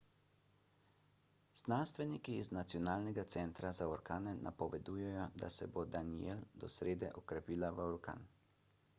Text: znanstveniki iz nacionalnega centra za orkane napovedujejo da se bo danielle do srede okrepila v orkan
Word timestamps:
znanstveniki 1.59 2.37
iz 2.37 2.47
nacionalnega 2.55 3.25
centra 3.33 3.71
za 3.79 3.87
orkane 3.89 4.33
napovedujejo 4.47 5.27
da 5.43 5.49
se 5.57 5.67
bo 5.75 5.83
danielle 5.97 6.49
do 6.63 6.71
srede 6.77 7.11
okrepila 7.23 7.69
v 7.77 7.85
orkan 7.85 8.25